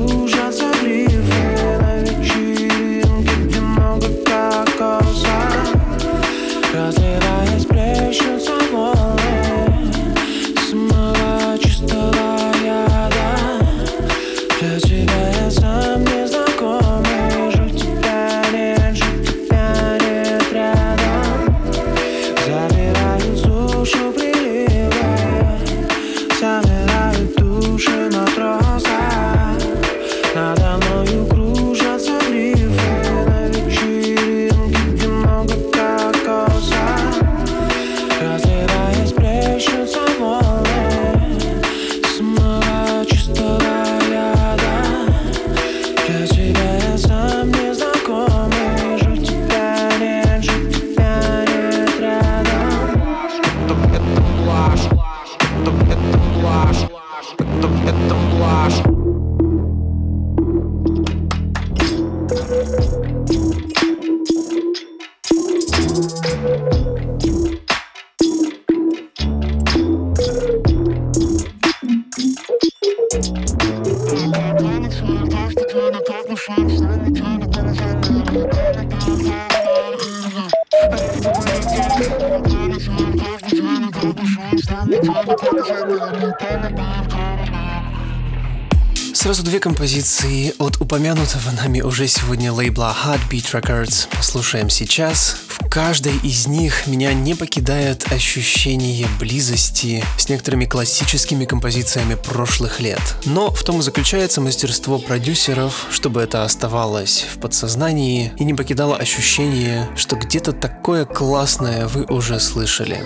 Сразу 89.23 89.41
две 89.41 89.61
композиции 89.61 90.53
от 90.59 90.81
упомянутого 90.81 91.51
нами 91.51 91.79
уже 91.79 92.09
сегодня 92.09 92.51
лейбла 92.51 92.93
Heartbeat 93.05 93.53
Records 93.53 94.09
слушаем 94.21 94.69
сейчас. 94.69 95.37
В 95.47 95.69
каждой 95.69 96.17
из 96.17 96.45
них 96.45 96.87
меня 96.87 97.13
не 97.13 97.33
покидает 97.33 98.11
ощущение 98.11 99.07
близости 99.21 100.03
с 100.17 100.27
некоторыми 100.27 100.65
классическими 100.65 101.45
композициями 101.45 102.15
прошлых 102.15 102.81
лет. 102.81 102.99
Но 103.23 103.49
в 103.49 103.63
том 103.63 103.79
и 103.79 103.81
заключается 103.81 104.41
мастерство 104.41 104.99
продюсеров, 104.99 105.87
чтобы 105.89 106.19
это 106.21 106.43
оставалось 106.43 107.25
в 107.33 107.39
подсознании 107.39 108.33
и 108.37 108.43
не 108.43 108.53
покидало 108.53 108.97
ощущение, 108.97 109.87
что 109.95 110.17
где-то 110.17 110.51
такое 110.51 111.05
классное 111.05 111.87
вы 111.87 112.03
уже 112.03 112.41
слышали. 112.41 112.99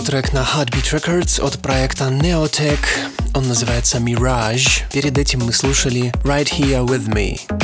Трек 0.00 0.32
на 0.32 0.40
Heartbeat 0.40 0.92
Records 0.92 1.40
от 1.40 1.62
проекта 1.62 2.06
Neotech. 2.06 2.84
Он 3.32 3.46
называется 3.46 3.98
Mirage. 3.98 4.82
Перед 4.92 5.16
этим 5.16 5.44
мы 5.44 5.52
слушали 5.52 6.12
Right 6.24 6.48
Here 6.48 6.84
With 6.84 7.06
Me. 7.06 7.57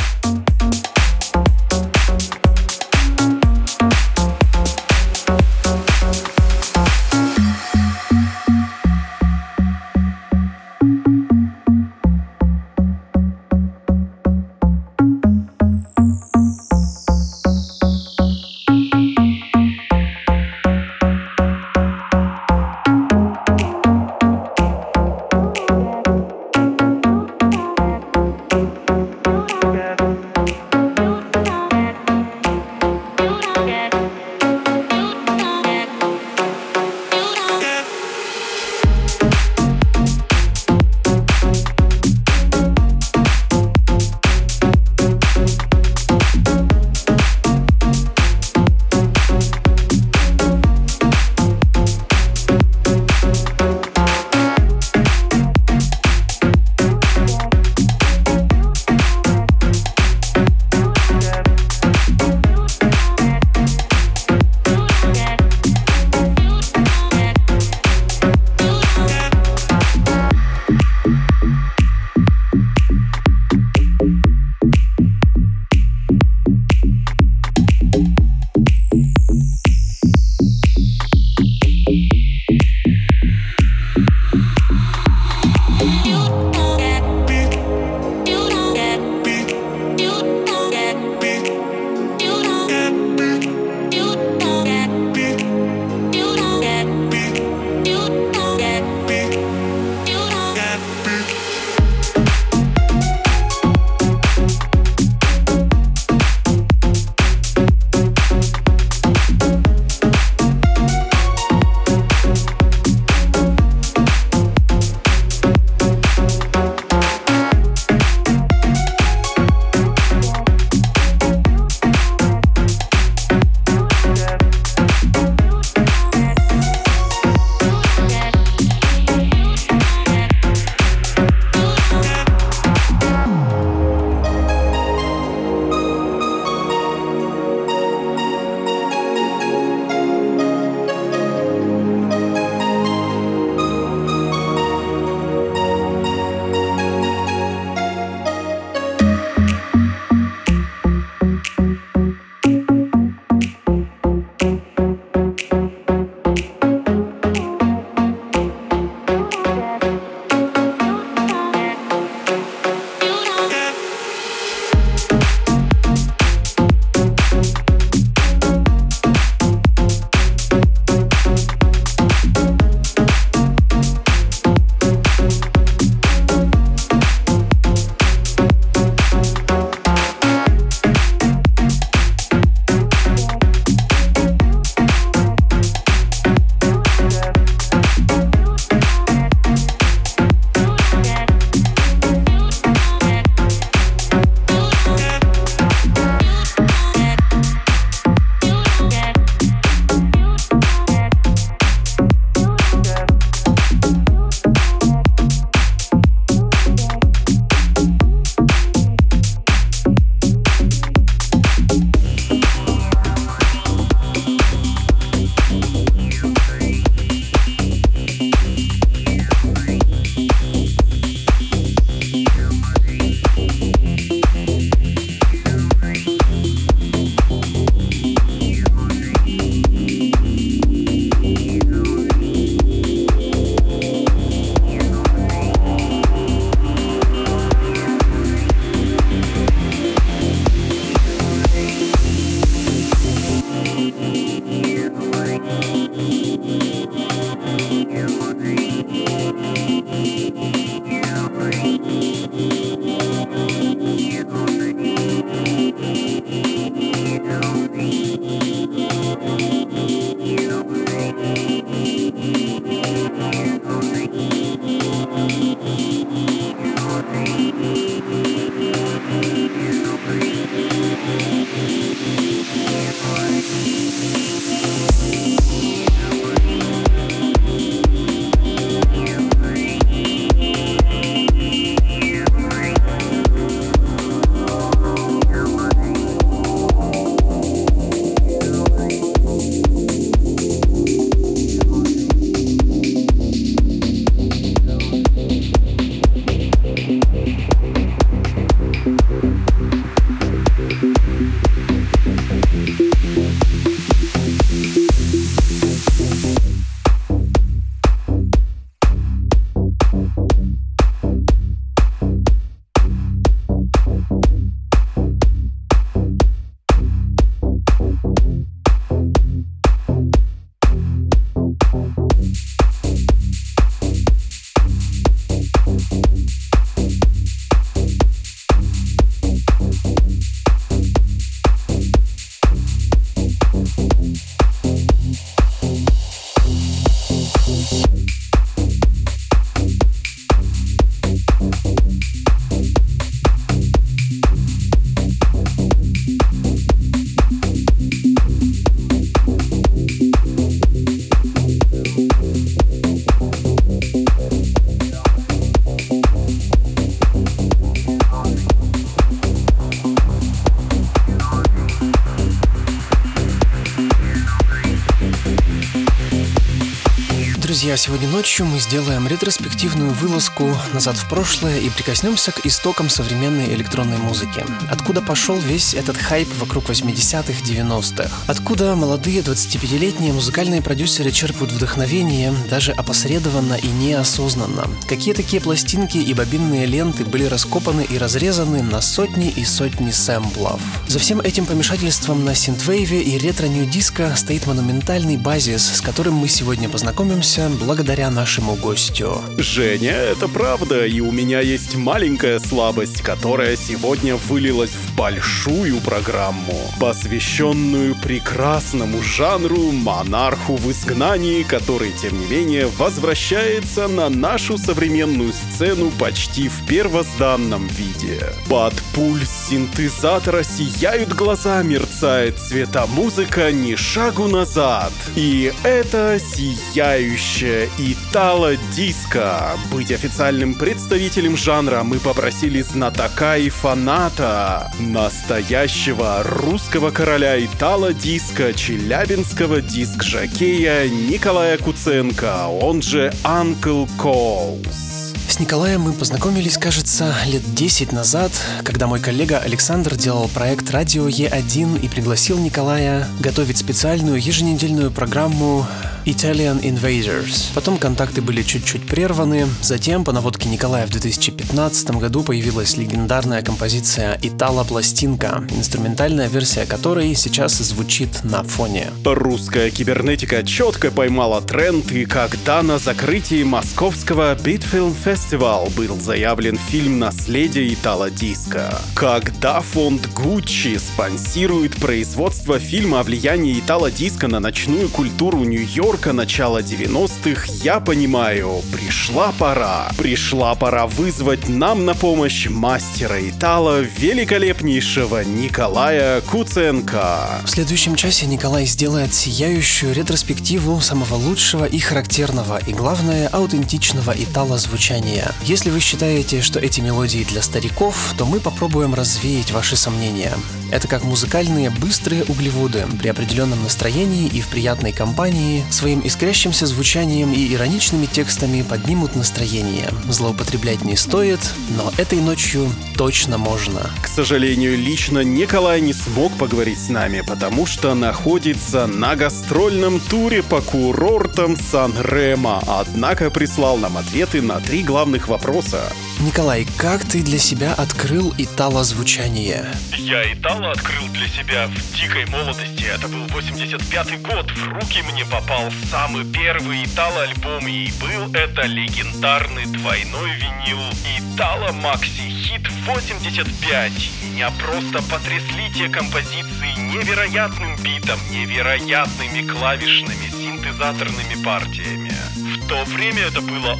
Друзья, 367.75 367.87
сегодня 367.87 368.07
ночью 368.07 368.45
мы 368.45 368.59
сделаем 368.59 369.05
ретроспективную 369.05 369.91
вылазку 369.91 370.57
назад 370.73 370.95
в 370.95 371.09
прошлое 371.09 371.59
и 371.59 371.69
прикоснемся 371.69 372.31
к 372.31 372.45
истокам 372.45 372.89
современной 372.89 373.53
электронной 373.53 373.97
музыки. 373.97 374.45
Откуда 374.71 375.01
пошел 375.01 375.37
весь 375.37 375.73
этот 375.73 375.97
хайп 375.97 376.29
вокруг 376.39 376.69
80-х, 376.69 377.43
90-х? 377.43 378.09
Откуда 378.27 378.75
молодые 378.75 379.21
25-летние 379.21 380.13
музыкальные 380.13 380.61
продюсеры 380.61 381.11
черпают 381.11 381.51
вдохновение, 381.51 382.33
даже 382.49 382.71
опосредованно 382.71 383.55
и 383.55 383.67
неосознанно? 383.67 384.69
Какие 384.87 385.13
такие 385.13 385.41
пластинки 385.41 385.97
и 385.97 386.13
бобинные 386.13 386.65
ленты 386.65 387.03
были 387.03 387.25
раскопаны 387.25 387.81
и 387.81 387.97
разрезаны 387.97 388.63
на 388.63 388.79
сотни 388.79 389.29
и 389.29 389.43
сотни 389.43 389.91
сэмплов? 389.91 390.61
За 390.87 390.99
всем 390.99 391.19
этим 391.19 391.45
помешательством 391.45 392.23
на 392.23 392.35
синтвейве 392.35 393.01
и 393.01 393.17
ретро-нью-диско 393.17 394.13
стоит 394.15 394.47
монументальный 394.47 395.17
базис, 395.17 395.77
с 395.77 395.81
которым 395.81 396.13
мы 396.13 396.29
сегодня 396.29 396.69
познакомимся 396.69 397.49
благодаря 397.65 398.11
нашему 398.11 398.55
гостю. 398.55 399.23
Женя, 399.37 399.93
это 399.93 400.27
правда, 400.27 400.85
и 400.85 400.99
у 400.99 401.11
меня 401.11 401.39
есть 401.39 401.75
маленькая 401.75 402.39
слабость, 402.39 403.01
которая 403.01 403.55
сегодня 403.55 404.17
вылилась 404.17 404.69
в 404.69 404.95
большую 404.95 405.81
программу, 405.81 406.71
посвященную 406.79 407.95
прекрасному 407.95 409.01
жанру 409.01 409.71
монарху 409.71 410.57
в 410.57 410.71
изгнании, 410.71 411.41
который, 411.41 411.91
тем 411.91 412.19
не 412.19 412.27
менее, 412.27 412.67
возвращается 412.67 413.87
на 413.87 414.09
нашу 414.09 414.59
современную 414.59 415.33
сцену 415.33 415.89
почти 415.97 416.49
в 416.49 416.67
первозданном 416.67 417.67
виде. 417.69 418.27
Под 418.47 418.75
пульс 418.93 419.31
синтезатора 419.49 420.43
сияют 420.43 421.13
глаза, 421.13 421.63
мерцает 421.63 422.37
цвета 422.37 422.85
музыка 422.85 423.51
ни 423.51 423.73
шагу 423.75 424.27
назад. 424.27 424.93
И 425.15 425.51
это 425.63 426.19
сияющая 426.19 427.54
настоящее 427.55 427.69
итало-диско. 427.77 429.57
Быть 429.71 429.91
официальным 429.91 430.55
представителем 430.55 431.37
жанра 431.37 431.83
мы 431.83 431.99
попросили 431.99 432.61
знатока 432.61 433.37
и 433.37 433.49
фаната, 433.49 434.71
настоящего 434.79 436.23
русского 436.23 436.91
короля 436.91 437.43
итало-диско, 437.43 438.53
челябинского 438.53 439.61
диск-жокея 439.61 440.87
Николая 440.89 441.57
Куценко, 441.57 442.47
он 442.47 442.81
же 442.81 443.13
Uncle 443.23 443.89
Coles. 443.97 445.13
С 445.27 445.39
Николаем 445.39 445.81
мы 445.81 445.91
познакомились, 445.91 446.57
кажется, 446.57 447.13
лет 447.25 447.41
10 447.55 447.91
назад, 447.91 448.31
когда 448.63 448.87
мой 448.87 449.01
коллега 449.01 449.39
Александр 449.39 449.95
делал 449.95 450.29
проект 450.29 450.69
«Радио 450.71 451.09
Е1» 451.09 451.81
и 451.81 451.89
пригласил 451.89 452.37
Николая 452.37 453.07
готовить 453.19 453.57
специальную 453.57 454.21
еженедельную 454.21 454.91
программу 454.91 455.67
Italian 456.05 456.61
Invaders. 456.61 457.51
Потом 457.55 457.77
контакты 457.77 458.21
были 458.21 458.43
чуть-чуть 458.43 458.85
прерваны. 458.85 459.47
Затем, 459.61 460.03
по 460.03 460.11
наводке 460.11 460.49
Николая 460.49 460.85
в 460.85 460.91
2015 460.91 461.91
году 461.91 462.21
появилась 462.21 462.77
легендарная 462.77 463.41
композиция 463.41 464.19
«Итало-пластинка», 464.21 465.47
инструментальная 465.49 466.27
версия 466.27 466.65
которой 466.65 467.15
сейчас 467.15 467.53
звучит 467.57 468.23
на 468.23 468.43
фоне. 468.43 468.91
Русская 469.03 469.71
кибернетика 469.71 470.43
четко 470.43 470.91
поймала 470.91 471.41
тренд, 471.41 471.91
и 471.91 472.05
когда 472.05 472.61
на 472.61 472.77
закрытии 472.77 473.43
московского 473.43 474.35
Bitfilm 474.35 474.95
Festival 475.03 475.73
был 475.75 475.99
заявлен 475.99 476.57
фильм 476.69 476.99
«Наследие 476.99 477.73
Итало-диска», 477.73 478.79
когда 478.93 479.61
фонд 479.61 480.07
Gucci 480.15 480.77
спонсирует 480.77 481.75
производство 481.77 482.59
фильма 482.59 482.99
о 482.99 483.03
влиянии 483.03 483.59
Итало-диска 483.59 484.27
на 484.27 484.39
ночную 484.39 484.89
культуру 484.89 485.39
Нью-Йорка, 485.39 485.94
Нью-Йорка 485.95 486.11
начала 486.11 486.61
90-х, 486.61 487.47
я 487.63 487.79
понимаю, 487.79 488.61
пришла 488.73 489.31
пора. 489.39 489.89
Пришла 489.97 490.53
пора 490.53 490.87
вызвать 490.87 491.47
нам 491.47 491.85
на 491.85 491.93
помощь 491.93 492.47
мастера 492.49 493.17
Итала, 493.29 493.79
великолепнейшего 493.79 495.23
Николая 495.23 496.19
Куценко. 496.19 497.39
В 497.45 497.49
следующем 497.49 497.95
часе 497.95 498.25
Николай 498.25 498.65
сделает 498.65 499.13
сияющую 499.13 499.93
ретроспективу 499.93 500.81
самого 500.81 501.15
лучшего 501.15 501.63
и 501.63 501.79
характерного, 501.79 502.59
и 502.67 502.73
главное, 502.73 503.29
аутентичного 503.29 504.13
Итала 504.17 504.57
звучания. 504.57 505.31
Если 505.43 505.69
вы 505.69 505.79
считаете, 505.79 506.41
что 506.41 506.59
эти 506.59 506.81
мелодии 506.81 507.23
для 507.23 507.41
стариков, 507.41 508.13
то 508.17 508.25
мы 508.25 508.41
попробуем 508.41 508.93
развеять 508.93 509.51
ваши 509.51 509.77
сомнения. 509.77 510.33
Это 510.71 510.89
как 510.89 511.05
музыкальные 511.05 511.69
быстрые 511.69 512.25
углеводы 512.25 512.85
при 512.99 513.07
определенном 513.07 513.63
настроении 513.63 514.27
и 514.27 514.41
в 514.41 514.47
приятной 514.49 514.91
компании 514.91 515.63
своим 515.85 516.01
искрящимся 516.03 516.65
звучанием 516.65 517.31
и 517.31 517.53
ироничными 517.53 518.07
текстами 518.07 518.63
поднимут 518.63 519.15
настроение. 519.15 519.87
Злоупотреблять 520.09 520.83
не 520.83 520.95
стоит, 520.95 521.39
но 521.77 521.93
этой 521.99 522.21
ночью 522.21 522.71
точно 522.97 523.37
можно. 523.37 523.91
К 524.01 524.07
сожалению, 524.07 524.75
лично 524.79 525.19
Николай 525.19 525.81
не 525.81 525.93
смог 525.93 526.35
поговорить 526.39 526.79
с 526.79 526.89
нами, 526.89 527.21
потому 527.21 527.67
что 527.67 527.93
находится 527.93 528.87
на 528.87 529.15
гастрольном 529.15 529.99
туре 529.99 530.41
по 530.41 530.59
курортам 530.59 531.55
Сан-Ремо, 531.55 532.63
однако 532.65 533.29
прислал 533.29 533.77
нам 533.77 533.95
ответы 533.97 534.41
на 534.41 534.59
три 534.61 534.81
главных 534.81 535.27
вопроса. 535.27 535.93
Николай, 536.19 536.65
как 536.77 537.03
ты 537.05 537.21
для 537.21 537.37
себя 537.37 537.73
открыл 537.73 538.33
итало-звучание? 538.39 539.67
Я 539.97 540.33
итало 540.33 540.71
открыл 540.71 541.07
для 541.09 541.27
себя 541.27 541.67
в 541.67 541.95
дикой 541.95 542.25
молодости. 542.27 542.85
Это 542.85 543.07
был 543.07 543.25
85 543.27 544.21
год. 544.21 544.49
В 544.49 544.67
руки 544.69 545.03
мне 545.11 545.25
попал 545.25 545.69
самый 545.89 546.25
первый 546.25 546.83
итало-альбом, 546.83 547.67
и 547.67 547.91
был 547.99 548.33
это 548.33 548.63
легендарный 548.63 549.65
двойной 549.65 550.31
винил 550.35 550.79
Итало 551.17 551.71
Макси 551.71 552.29
Хит 552.29 552.69
85. 552.85 553.91
Меня 554.23 554.51
просто 554.51 555.01
потрясли 555.03 555.71
те 555.73 555.89
композиции 555.89 556.73
невероятным 556.77 557.75
битом, 557.77 558.19
невероятными 558.31 559.47
клавишными 559.47 560.29
синтезаторными 560.29 561.43
партиями. 561.43 562.13
В 562.35 562.67
то 562.67 562.83
время 562.85 563.23
это 563.23 563.41
было 563.41 563.77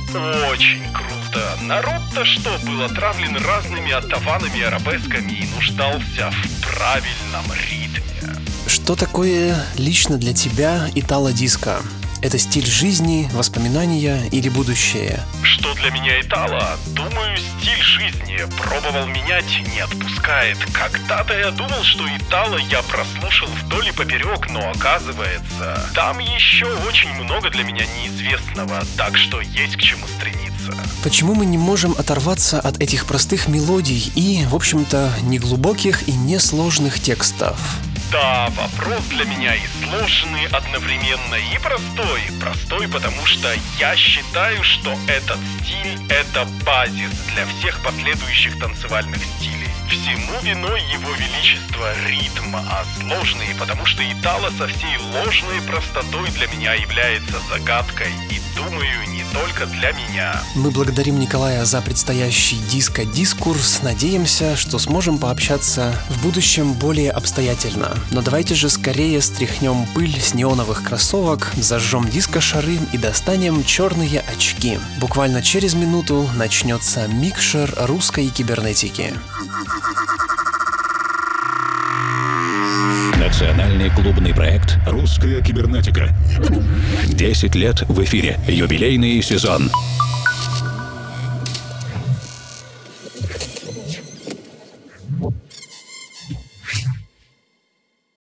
очень 0.49 0.83
круто 0.93 1.15
народ-то 1.61 2.25
что 2.25 2.57
был 2.65 2.83
отравлен 2.83 3.35
разными 3.37 3.91
оттаванами 3.91 4.57
и 4.57 4.63
арабесками 4.63 5.31
и 5.31 5.47
нуждался 5.47 6.31
в 6.31 6.61
правильном 6.61 7.45
ритме. 7.69 8.34
Что 8.86 8.95
такое 8.95 9.57
лично 9.79 10.19
для 10.19 10.31
тебя 10.31 10.88
итало-диско? 10.93 11.81
Это 12.21 12.38
стиль 12.38 12.67
жизни, 12.67 13.27
воспоминания 13.33 14.27
или 14.31 14.47
будущее? 14.47 15.23
Что 15.41 15.73
для 15.73 15.89
меня 15.89 16.21
Итало? 16.21 16.77
Думаю, 16.93 17.36
стиль 17.36 17.81
жизни. 17.81 18.41
Пробовал 18.61 19.07
менять, 19.07 19.59
не 19.73 19.79
отпускает. 19.79 20.59
Когда-то 20.71 21.36
я 21.36 21.49
думал, 21.49 21.81
что 21.81 22.03
Итало 22.15 22.57
я 22.57 22.83
прослушал 22.83 23.47
вдоль 23.63 23.88
и 23.88 23.91
поперек, 23.91 24.51
но 24.51 24.69
оказывается, 24.69 25.89
там 25.95 26.19
еще 26.19 26.67
очень 26.88 27.11
много 27.23 27.49
для 27.49 27.63
меня 27.63 27.88
неизвестного, 27.88 28.83
так 28.97 29.17
что 29.17 29.41
есть 29.41 29.77
к 29.77 29.79
чему 29.79 30.05
стремиться. 30.19 30.75
Почему 31.01 31.33
мы 31.33 31.47
не 31.47 31.57
можем 31.57 31.93
оторваться 31.97 32.59
от 32.59 32.79
этих 32.79 33.07
простых 33.07 33.47
мелодий 33.47 34.11
и, 34.13 34.45
в 34.45 34.53
общем-то, 34.53 35.11
неглубоких 35.23 36.07
и 36.07 36.11
несложных 36.11 36.99
текстов? 36.99 37.59
Да, 38.12 38.49
вопрос 38.49 39.03
для 39.06 39.26
меня 39.26 39.56
и 39.56 39.68
сложный 39.84 40.45
одновременно, 40.47 41.36
и 41.36 41.58
простой. 41.60 42.22
Простой, 42.39 42.88
потому 42.88 43.26
что 43.26 43.49
я 43.80 43.95
считаю, 43.95 44.64
что 44.64 44.95
этот 45.08 45.39
стиль— 45.60 45.99
это 46.10 46.45
базис 46.66 47.12
для 47.34 47.45
всех 47.47 47.82
последующих 47.84 48.60
танцевальных 48.60 49.22
стилей. 49.38 49.70
Всему 49.89 50.39
виной 50.41 50.82
его 50.91 51.12
величество 51.14 51.93
ритм, 52.08 52.56
а 52.56 52.84
сложный, 52.99 53.53
потому 53.60 53.86
что 53.86 54.01
Итало 54.12 54.49
со 54.58 54.68
всей 54.68 54.97
ложной 54.97 55.62
простотой 55.62 56.30
для 56.32 56.47
меня 56.47 56.74
является 56.74 57.39
загадкой 57.49 58.12
и, 58.32 58.41
думаю, 58.56 59.10
не 59.10 59.24
только 59.32 59.66
для 59.68 59.91
меня. 59.91 60.41
Мы 60.56 60.72
благодарим 60.72 61.20
Николая 61.20 61.66
за 61.66 61.82
предстоящий 61.82 62.58
диско-дискурс. 62.58 63.82
Надеемся, 63.84 64.56
что 64.56 64.80
сможем 64.80 65.20
пообщаться 65.20 65.93
в 66.10 66.24
будущем 66.24 66.74
более 66.74 67.12
обстоятельно. 67.12 67.94
Но 68.11 68.21
давайте 68.21 68.55
же 68.55 68.69
скорее 68.69 69.21
стряхнем 69.21 69.85
пыль 69.93 70.19
с 70.19 70.33
неоновых 70.33 70.83
кроссовок, 70.83 71.51
зажжем 71.55 72.07
диско-шары 72.07 72.77
и 72.91 72.97
достанем 72.97 73.63
черные 73.63 74.21
очки. 74.21 74.77
Буквально 74.99 75.41
через 75.41 75.73
минуту 75.73 76.29
начнется 76.35 77.07
микшер 77.07 77.73
русской 77.77 78.27
кибернетики. 78.27 79.13
Национальный 83.17 83.89
клубный 83.89 84.33
проект 84.33 84.77
«Русская 84.85 85.41
кибернетика». 85.41 86.09
10 87.07 87.55
лет 87.55 87.81
в 87.87 88.03
эфире. 88.03 88.39
Юбилейный 88.47 89.21
сезон. 89.21 89.71